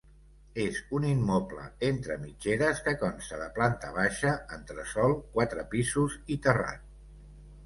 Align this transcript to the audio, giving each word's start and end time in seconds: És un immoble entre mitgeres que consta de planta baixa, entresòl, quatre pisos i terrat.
És 0.61 0.77
un 0.99 1.03
immoble 1.09 1.65
entre 1.89 2.17
mitgeres 2.21 2.81
que 2.87 2.93
consta 3.03 3.39
de 3.43 3.51
planta 3.59 3.93
baixa, 3.99 4.33
entresòl, 4.59 5.15
quatre 5.37 5.69
pisos 5.77 6.19
i 6.37 6.41
terrat. 6.49 6.91